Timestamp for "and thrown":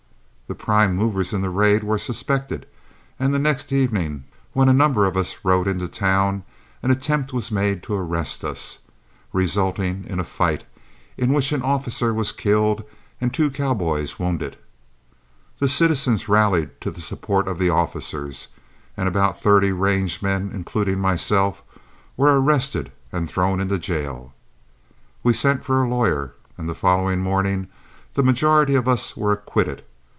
23.13-23.61